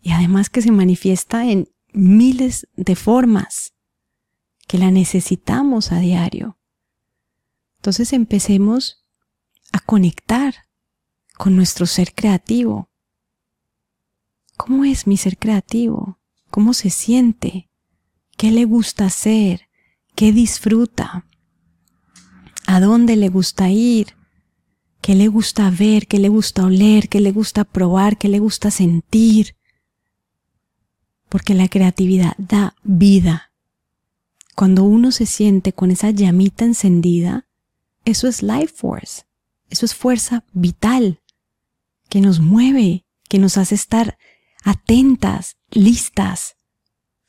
[0.02, 3.72] Y además que se manifiesta en miles de formas
[4.66, 6.58] que la necesitamos a diario.
[7.76, 9.06] Entonces empecemos
[9.70, 10.66] a conectar
[11.38, 12.90] con nuestro ser creativo.
[14.56, 16.15] ¿Cómo es mi ser creativo?
[16.56, 17.68] ¿Cómo se siente?
[18.38, 19.68] ¿Qué le gusta hacer?
[20.14, 21.26] ¿Qué disfruta?
[22.66, 24.14] ¿A dónde le gusta ir?
[25.02, 28.70] qué le gusta ver, qué le gusta oler, qué le gusta probar, qué le gusta
[28.70, 29.54] sentir.
[31.28, 33.52] Porque la creatividad da vida.
[34.54, 37.46] Cuando uno se siente con esa llamita encendida,
[38.06, 39.24] eso es life force,
[39.68, 41.20] eso es fuerza vital,
[42.08, 44.16] que nos mueve, que nos hace estar
[44.66, 46.56] atentas, listas,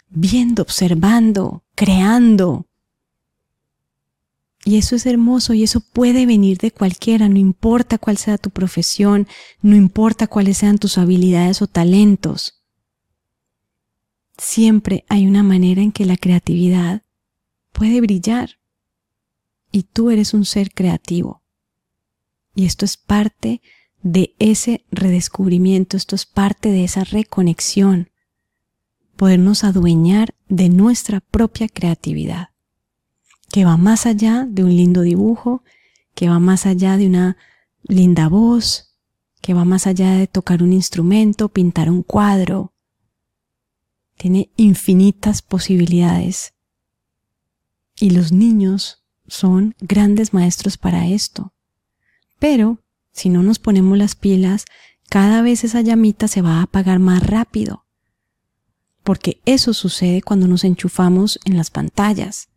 [0.10, 2.68] viendo, observando, creando,
[4.68, 8.50] y eso es hermoso y eso puede venir de cualquiera, no importa cuál sea tu
[8.50, 9.26] profesión,
[9.62, 12.66] no importa cuáles sean tus habilidades o talentos.
[14.38, 17.04] Siempre hay una manera en que la creatividad
[17.72, 18.60] puede brillar.
[19.72, 21.44] Y tú eres un ser creativo.
[22.54, 23.62] Y esto es parte de
[24.40, 28.10] ese redescubrimiento, esto es parte de esa reconexión,
[29.16, 32.50] podernos adueñar de nuestra propia creatividad
[33.52, 35.64] que va más allá de un lindo dibujo,
[36.14, 37.38] que va más allá de una
[37.84, 38.98] linda voz,
[39.42, 42.74] que va más allá de tocar un instrumento, pintar un cuadro.
[44.18, 46.54] Tiene infinitas posibilidades.
[48.00, 51.54] Y los niños son grandes maestros para esto.
[52.40, 52.84] Pero,
[53.18, 54.66] si no nos ponemos las pilas,
[55.10, 57.86] cada vez esa llamita se va a apagar más rápido.
[59.04, 62.50] Porque eso sucede cuando nos enchufamos en las pantallas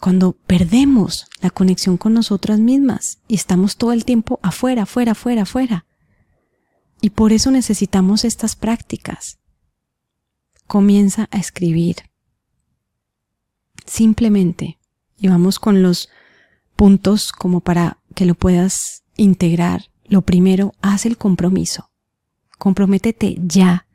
[0.00, 5.42] cuando perdemos la conexión con nosotras mismas y estamos todo el tiempo afuera, afuera, afuera,
[5.42, 5.86] afuera.
[7.02, 9.38] Y por eso necesitamos estas prácticas.
[10.66, 11.96] Comienza a escribir.
[13.84, 14.78] Simplemente.
[15.18, 16.08] Y vamos con los
[16.76, 19.90] puntos como para que lo puedas integrar.
[20.06, 21.90] Lo primero, haz el compromiso.
[22.58, 23.86] Comprométete ya.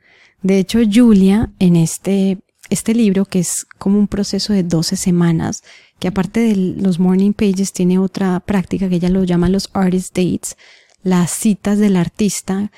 [0.42, 5.64] De hecho, Julia, en este, este libro, que es como un proceso de 12 semanas,
[6.00, 10.16] que aparte de los morning pages tiene otra práctica que ella lo llama los artist
[10.16, 10.58] dates,
[11.04, 12.72] las citas del artista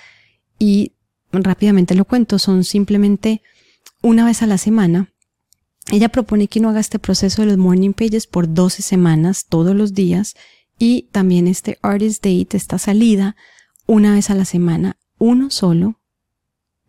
[0.60, 0.94] y
[1.32, 3.42] rápidamente lo cuento, son simplemente
[4.02, 5.14] una vez a la semana.
[5.90, 9.76] Ella propone que uno haga este proceso de los morning pages por 12 semanas, todos
[9.76, 10.36] los días,
[10.78, 13.36] y también este artist date, esta salida,
[13.86, 16.00] una vez a la semana, uno solo,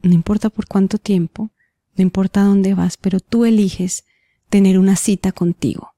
[0.03, 1.51] no importa por cuánto tiempo,
[1.97, 4.05] no importa dónde vas, pero tú eliges
[4.49, 5.95] tener una cita contigo.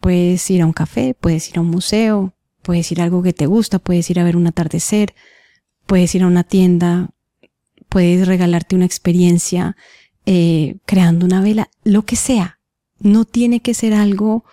[0.00, 3.34] Puedes ir a un café, puedes ir a un museo, puedes ir a algo que
[3.34, 5.14] te gusta, puedes ir a ver un atardecer,
[5.86, 7.10] puedes ir a una tienda,
[7.88, 9.76] puedes regalarte una experiencia
[10.32, 12.60] eh, creando una vela, lo que sea.
[13.00, 14.44] No tiene que ser algo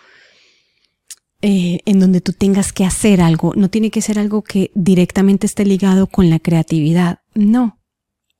[1.43, 5.45] eh, en donde tú tengas que hacer algo, no tiene que ser algo que directamente
[5.45, 7.19] esté ligado con la creatividad.
[7.35, 7.79] No,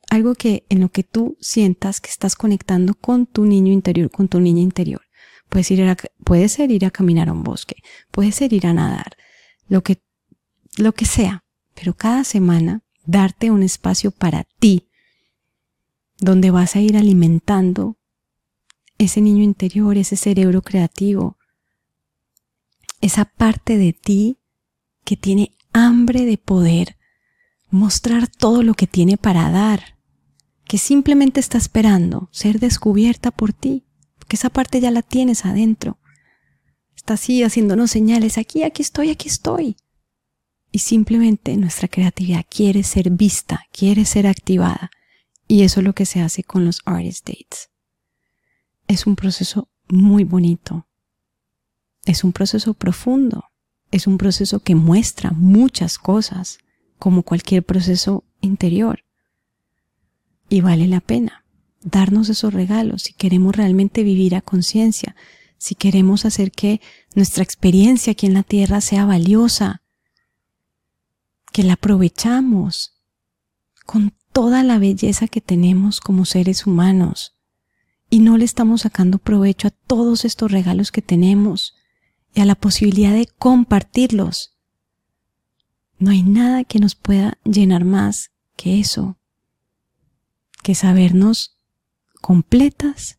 [0.10, 4.30] algo que en lo que tú sientas que estás conectando con tu niño interior, con
[4.30, 5.02] tu niña interior.
[5.48, 7.76] Puedes ir a, puede ser ir a caminar a un bosque,
[8.10, 9.16] puede ser ir a nadar,
[9.68, 10.02] lo que,
[10.78, 11.44] lo que sea,
[11.76, 14.87] pero cada semana darte un espacio para ti,
[16.20, 17.98] donde vas a ir alimentando
[18.98, 21.38] ese niño interior, ese cerebro creativo,
[23.02, 24.40] esa parte de ti
[25.04, 26.98] que tiene hambre de poder
[27.70, 29.98] mostrar todo lo que tiene para dar,
[30.66, 33.86] que simplemente está esperando ser descubierta por ti,
[34.18, 36.00] porque esa parte ya la tienes adentro.
[36.96, 39.78] Está así haciéndonos señales, aquí, aquí estoy, aquí estoy.
[40.72, 44.92] Y simplemente nuestra creatividad quiere ser vista, quiere ser activada.
[45.48, 47.70] Y eso es lo que se hace con los artist dates.
[48.88, 50.88] Es un proceso muy bonito.
[52.06, 53.46] Es un proceso profundo.
[53.92, 56.60] Es un proceso que muestra muchas cosas,
[57.00, 59.04] como cualquier proceso interior.
[60.50, 61.46] Y vale la pena
[61.82, 65.16] darnos esos regalos si queremos realmente vivir a conciencia,
[65.58, 66.82] si queremos hacer que
[67.16, 69.82] nuestra experiencia aquí en la tierra sea valiosa,
[71.52, 73.02] que la aprovechamos
[73.86, 77.36] con toda la belleza que tenemos como seres humanos
[78.08, 81.76] y no le estamos sacando provecho a todos estos regalos que tenemos
[82.36, 84.56] y a la posibilidad de compartirlos.
[85.98, 89.18] No hay nada que nos pueda llenar más que eso,
[90.62, 91.58] que sabernos
[92.22, 93.18] completas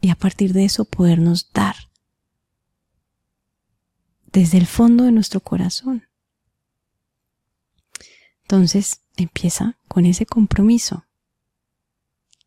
[0.00, 1.74] y a partir de eso podernos dar
[4.30, 6.06] desde el fondo de nuestro corazón.
[8.42, 11.04] Entonces empieza con ese compromiso.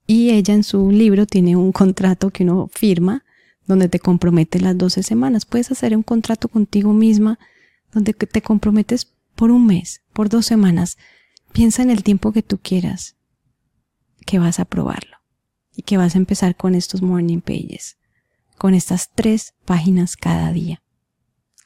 [0.08, 3.24] Y ella en su libro tiene un contrato que uno firma
[3.66, 5.46] donde te compromete las 12 semanas.
[5.46, 7.40] Puedes hacer un contrato contigo misma
[7.92, 10.98] donde te comprometes por un mes, por dos semanas.
[11.52, 13.16] Piensa en el tiempo que tú quieras
[14.26, 15.18] que vas a probarlo
[15.76, 17.98] y que vas a empezar con estos morning pages,
[18.58, 20.82] con estas tres páginas cada día.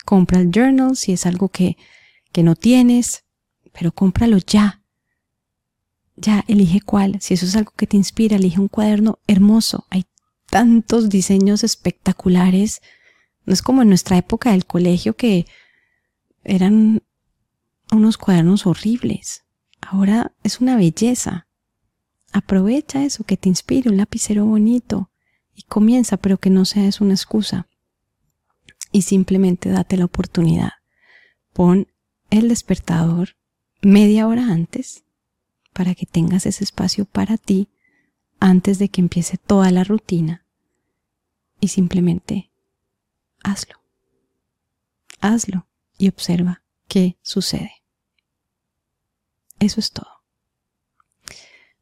[0.05, 1.77] Compra el journal si es algo que,
[2.31, 3.25] que no tienes,
[3.71, 4.78] pero cómpralo ya.
[6.21, 7.21] Ya, elige cuál.
[7.21, 9.85] Si eso es algo que te inspira, elige un cuaderno hermoso.
[9.89, 10.05] Hay
[10.49, 12.81] tantos diseños espectaculares.
[13.45, 15.45] No es como en nuestra época del colegio que
[16.43, 17.01] eran
[17.89, 19.45] unos cuadernos horribles.
[19.79, 21.47] Ahora es una belleza.
[22.33, 25.11] Aprovecha eso, que te inspire un lapicero bonito
[25.55, 27.69] y comienza, pero que no sea eso una excusa.
[28.91, 30.71] Y simplemente date la oportunidad.
[31.53, 31.87] Pon
[32.29, 33.37] el despertador
[33.81, 35.05] media hora antes
[35.73, 37.69] para que tengas ese espacio para ti
[38.39, 40.45] antes de que empiece toda la rutina
[41.59, 42.51] y simplemente
[43.43, 43.75] hazlo.
[45.21, 47.83] Hazlo y observa qué sucede.
[49.59, 50.23] Eso es todo.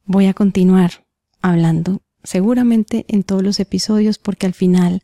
[0.06, 1.06] Voy a continuar
[1.42, 5.04] hablando seguramente en todos los episodios porque al final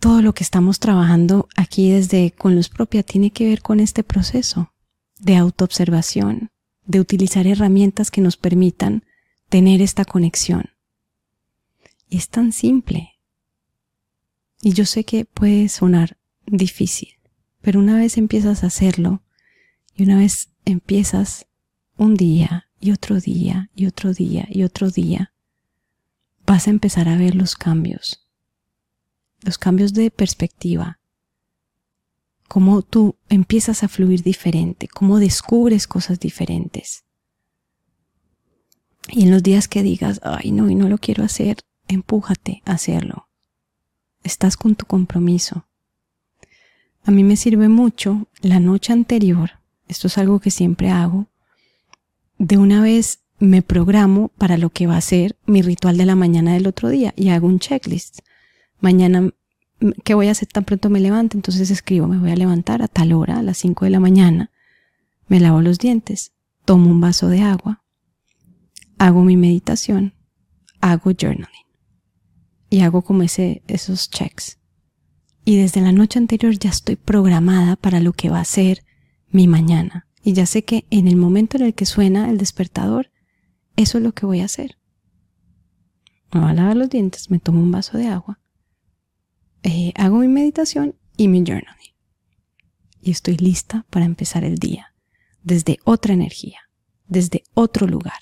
[0.00, 4.02] todo lo que estamos trabajando aquí desde con luz propia tiene que ver con este
[4.04, 4.72] proceso
[5.18, 6.50] de autoobservación,
[6.86, 9.04] de utilizar herramientas que nos permitan
[9.48, 10.70] tener esta conexión.
[12.08, 13.14] Y es tan simple.
[14.62, 16.16] Y yo sé que puede sonar
[16.46, 17.14] difícil,
[17.60, 19.22] pero una vez empiezas a hacerlo
[19.94, 21.46] y una vez empiezas
[21.96, 25.32] un día y otro día y otro día y otro día,
[26.46, 28.26] vas a empezar a ver los cambios,
[29.40, 30.98] los cambios de perspectiva,
[32.54, 37.02] cómo tú empiezas a fluir diferente, cómo descubres cosas diferentes.
[39.08, 41.56] Y en los días que digas, ay no, y no lo quiero hacer,
[41.88, 43.28] empújate a hacerlo.
[44.22, 45.66] Estás con tu compromiso.
[47.02, 51.26] A mí me sirve mucho la noche anterior, esto es algo que siempre hago,
[52.38, 56.14] de una vez me programo para lo que va a ser mi ritual de la
[56.14, 58.20] mañana del otro día y hago un checklist.
[58.78, 59.32] Mañana
[60.04, 61.36] ¿qué voy a hacer tan pronto me levante?
[61.36, 64.50] Entonces escribo, me voy a levantar a tal hora, a las 5 de la mañana,
[65.28, 66.32] me lavo los dientes,
[66.64, 67.84] tomo un vaso de agua,
[68.98, 70.14] hago mi meditación,
[70.80, 71.48] hago journaling
[72.70, 74.58] y hago como ese, esos checks.
[75.44, 78.84] Y desde la noche anterior ya estoy programada para lo que va a ser
[79.28, 80.06] mi mañana.
[80.22, 83.10] Y ya sé que en el momento en el que suena el despertador,
[83.76, 84.78] eso es lo que voy a hacer.
[86.32, 88.40] Me voy a lavar los dientes, me tomo un vaso de agua,
[89.64, 91.94] eh, hago mi meditación y mi journaling.
[93.00, 94.94] Y estoy lista para empezar el día
[95.42, 96.58] desde otra energía,
[97.06, 98.18] desde otro lugar.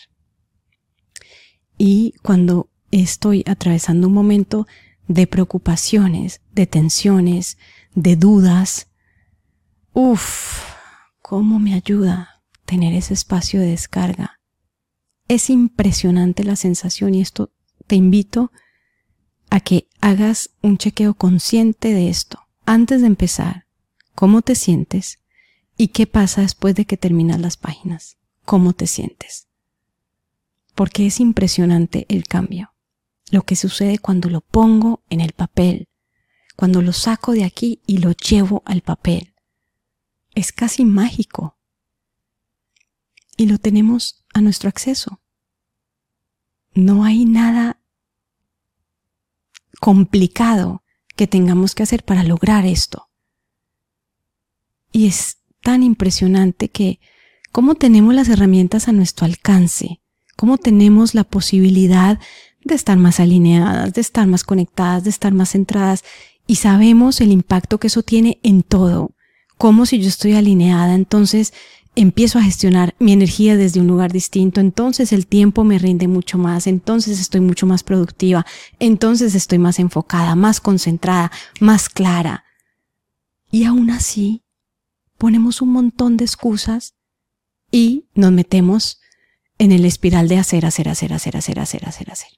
[1.77, 4.67] Y cuando estoy atravesando un momento
[5.09, 7.59] de preocupaciones, de tensiones,
[7.95, 8.89] de dudas,
[9.93, 10.63] uff,
[11.21, 14.39] cómo me ayuda tener ese espacio de descarga,
[15.29, 17.53] Es impresionante la sensación y esto
[17.87, 18.53] te invito
[19.53, 23.67] a que hagas un chequeo consciente de esto antes de empezar.
[24.15, 25.19] ¿Cómo te sientes?
[25.77, 28.17] ¿Y qué pasa después de que terminas las páginas?
[28.47, 29.49] ¿Cómo te sientes?
[30.75, 32.73] Porque es impresionante el cambio.
[33.31, 35.91] Lo que sucede cuando lo pongo en el papel,
[36.57, 39.35] cuando lo saco de aquí y lo llevo al papel.
[40.35, 41.59] Es casi mágico.
[43.37, 45.21] Y lo tenemos a nuestro acceso.
[46.73, 47.82] No hay nada
[49.83, 50.85] complicado
[51.17, 53.09] que tengamos que hacer para lograr esto.
[54.93, 57.01] Y es tan impresionante que
[57.51, 60.01] cómo tenemos las herramientas a nuestro alcance,
[60.37, 62.21] cómo tenemos la posibilidad
[62.63, 66.05] de estar más alineadas, de estar más conectadas, de estar más centradas
[66.47, 69.17] y sabemos el impacto que eso tiene en todo.
[69.59, 71.55] Como si yo estoy alineada, entonces
[71.95, 76.39] empiezo a gestionar mi energía desde un lugar distinto, entonces el tiempo me rinde mucho
[76.39, 78.47] más, entonces estoy mucho más productiva,
[78.79, 81.31] entonces estoy más enfocada, más concentrada,
[81.61, 82.45] más clara.
[83.51, 84.43] Y aún así,
[85.19, 86.95] ponemos un montón de excusas
[87.71, 89.01] y nos metemos
[89.59, 92.31] en el espiral de hacer, hacer, hacer, hacer, hacer, hacer, hacer, hacer.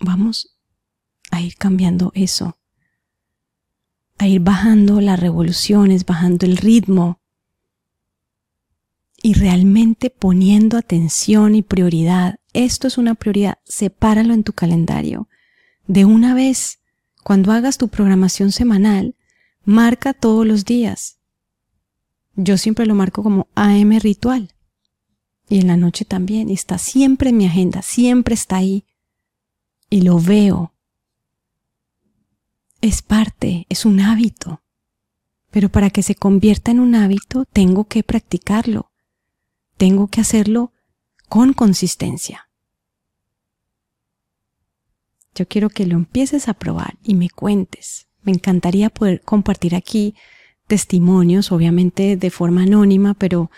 [0.00, 0.56] Vamos
[1.30, 2.58] a ir cambiando eso,
[4.18, 7.17] a ir bajando las revoluciones, bajando el ritmo,
[9.22, 12.38] y realmente poniendo atención y prioridad.
[12.52, 15.28] Esto es una prioridad, sepáralo en tu calendario.
[15.86, 16.80] De una vez,
[17.24, 19.16] cuando hagas tu programación semanal,
[19.64, 21.18] marca todos los días.
[22.36, 24.54] Yo siempre lo marco como AM ritual.
[25.48, 26.50] Y en la noche también.
[26.50, 28.84] Y está siempre en mi agenda, siempre está ahí.
[29.90, 30.74] Y lo veo.
[32.80, 34.62] Es parte, es un hábito.
[35.50, 38.90] Pero para que se convierta en un hábito, tengo que practicarlo
[39.78, 40.72] tengo que hacerlo
[41.28, 42.50] con consistencia.
[45.34, 48.08] Yo quiero que lo empieces a probar y me cuentes.
[48.22, 50.14] Me encantaría poder compartir aquí
[50.66, 53.50] testimonios, obviamente de forma anónima, pero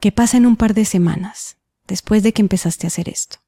[0.00, 3.38] ¿qué pasa en un par de semanas después de que empezaste a hacer esto?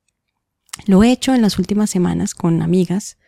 [0.86, 3.18] Lo he hecho en las últimas semanas con amigas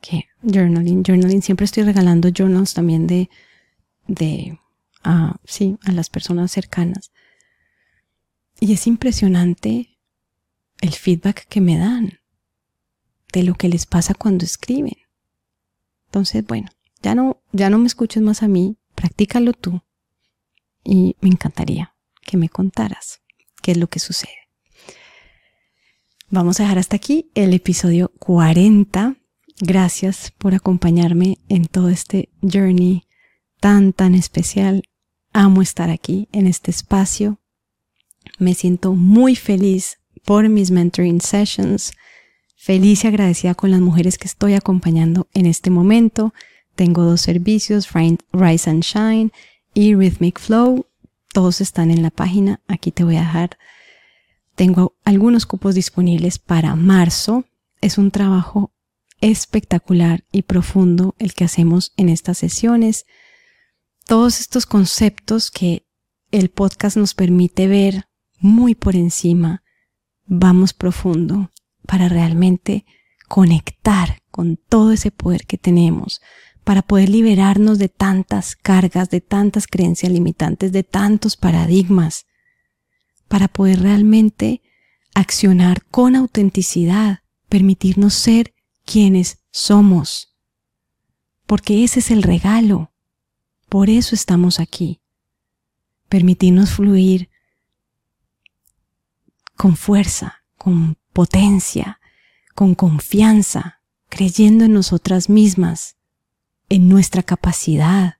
[0.00, 3.30] que journaling, journaling, siempre estoy regalando journals también de,
[4.06, 4.58] de,
[5.02, 7.12] ah, sí, a las personas cercanas.
[8.62, 9.98] Y es impresionante
[10.80, 12.20] el feedback que me dan
[13.32, 14.98] de lo que les pasa cuando escriben.
[16.04, 16.68] Entonces, bueno,
[17.02, 19.82] ya no, ya no me escuches más a mí, practícalo tú.
[20.84, 23.20] Y me encantaría que me contaras
[23.62, 24.48] qué es lo que sucede.
[26.30, 29.16] Vamos a dejar hasta aquí el episodio 40.
[29.58, 33.08] Gracias por acompañarme en todo este journey
[33.58, 34.84] tan, tan especial.
[35.32, 37.41] Amo estar aquí en este espacio
[38.38, 41.92] me siento muy feliz por mis mentoring sessions,
[42.56, 46.32] feliz y agradecida con las mujeres que estoy acompañando en este momento.
[46.74, 47.88] Tengo dos servicios,
[48.32, 49.32] Rise and Shine
[49.74, 50.86] y Rhythmic Flow.
[51.32, 52.60] Todos están en la página.
[52.68, 53.58] Aquí te voy a dejar.
[54.54, 57.44] Tengo algunos cupos disponibles para marzo.
[57.80, 58.70] Es un trabajo
[59.20, 63.06] espectacular y profundo el que hacemos en estas sesiones.
[64.06, 65.86] Todos estos conceptos que
[66.32, 68.06] el podcast nos permite ver
[68.42, 69.62] muy por encima,
[70.26, 71.50] vamos profundo
[71.86, 72.84] para realmente
[73.28, 76.20] conectar con todo ese poder que tenemos,
[76.64, 82.26] para poder liberarnos de tantas cargas, de tantas creencias limitantes, de tantos paradigmas,
[83.28, 84.60] para poder realmente
[85.14, 90.36] accionar con autenticidad, permitirnos ser quienes somos.
[91.46, 92.92] Porque ese es el regalo.
[93.68, 95.00] Por eso estamos aquí.
[96.08, 97.30] Permitirnos fluir
[99.62, 102.00] con fuerza, con potencia,
[102.56, 105.94] con confianza, creyendo en nosotras mismas,
[106.68, 108.14] en nuestra capacidad,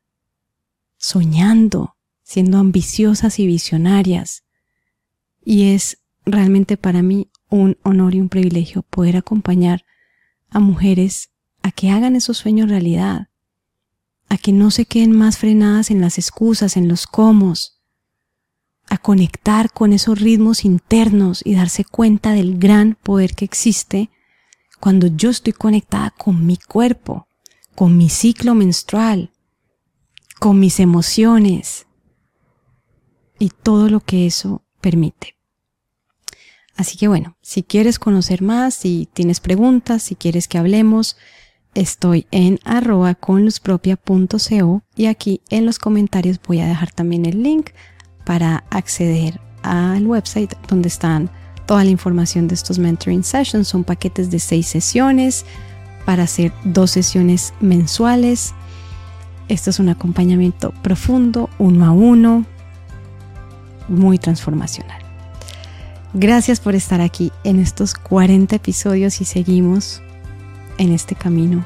[0.99, 4.45] soñando, siendo ambiciosas y visionarias.
[5.45, 9.85] Y es realmente para mí un honor y un privilegio poder acompañar
[10.49, 11.33] a mujeres
[11.63, 13.31] a que hagan esos sueños realidad,
[14.29, 17.55] a que no se queden más frenadas en las excusas, en los cómo,
[18.93, 24.11] a conectar con esos ritmos internos y darse cuenta del gran poder que existe
[24.81, 27.27] cuando yo estoy conectada con mi cuerpo,
[27.75, 29.33] con mi ciclo menstrual,
[30.39, 31.87] con mis emociones
[33.39, 35.39] y todo lo que eso permite.
[36.77, 41.17] Así que bueno, si quieres conocer más, si tienes preguntas, si quieres que hablemos,
[41.75, 43.17] estoy en arroba
[44.97, 47.71] y aquí en los comentarios voy a dejar también el link
[48.25, 51.31] para acceder al website donde están
[51.67, 53.69] toda la información de estos mentoring sessions.
[53.69, 55.45] Son paquetes de seis sesiones
[56.05, 58.55] para hacer dos sesiones mensuales.
[59.49, 62.45] Esto es un acompañamiento profundo, uno a uno,
[63.89, 65.01] muy transformacional.
[66.15, 70.03] Gracias por estar aquí en estos 40 episodios y seguimos
[70.79, 71.65] en este camino,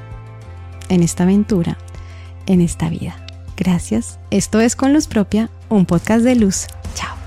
[0.89, 1.79] en esta aventura,
[2.47, 3.26] en esta vida.
[3.57, 4.19] Gracias.
[4.31, 6.67] Esto es Con Luz Propia, un podcast de luz.
[6.95, 7.26] Chao.